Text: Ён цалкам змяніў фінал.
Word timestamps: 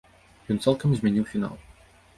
Ён 0.55 0.59
цалкам 0.65 0.89
змяніў 0.99 1.31
фінал. 1.37 1.55